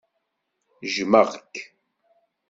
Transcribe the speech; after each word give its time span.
Jjmeɣ-k. 0.85 1.55